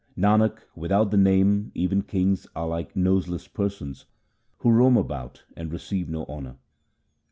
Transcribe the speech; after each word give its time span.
1 0.15 0.23
Nanak, 0.39 0.57
without 0.75 1.11
the 1.11 1.15
Name 1.15 1.71
even 1.75 2.01
kings 2.01 2.47
are 2.55 2.67
like 2.67 2.95
noseless 2.95 3.47
persons 3.47 4.07
who 4.57 4.71
roam 4.71 4.97
about 4.97 5.43
and 5.55 5.71
receive 5.71 6.09
no 6.09 6.25
honour. 6.25 6.55